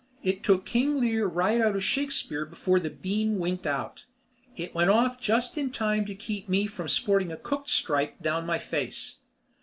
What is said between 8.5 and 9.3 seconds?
face.